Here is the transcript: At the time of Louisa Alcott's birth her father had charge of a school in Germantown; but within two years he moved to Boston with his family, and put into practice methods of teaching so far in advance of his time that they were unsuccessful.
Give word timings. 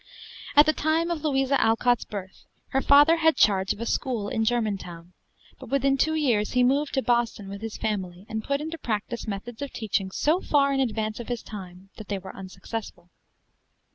At 0.55 0.65
the 0.65 0.73
time 0.73 1.11
of 1.11 1.23
Louisa 1.23 1.61
Alcott's 1.63 2.05
birth 2.05 2.45
her 2.69 2.81
father 2.81 3.17
had 3.17 3.35
charge 3.35 3.71
of 3.71 3.79
a 3.79 3.85
school 3.85 4.29
in 4.29 4.43
Germantown; 4.43 5.13
but 5.59 5.69
within 5.69 5.95
two 5.95 6.15
years 6.15 6.53
he 6.53 6.63
moved 6.63 6.95
to 6.95 7.03
Boston 7.03 7.47
with 7.47 7.61
his 7.61 7.77
family, 7.77 8.25
and 8.27 8.43
put 8.43 8.61
into 8.61 8.79
practice 8.79 9.27
methods 9.27 9.61
of 9.61 9.71
teaching 9.71 10.09
so 10.09 10.41
far 10.41 10.73
in 10.73 10.79
advance 10.79 11.19
of 11.19 11.27
his 11.27 11.43
time 11.43 11.91
that 11.97 12.07
they 12.07 12.17
were 12.17 12.35
unsuccessful. 12.35 13.11